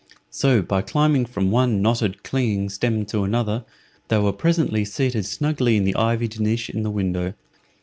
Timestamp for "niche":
6.39-6.71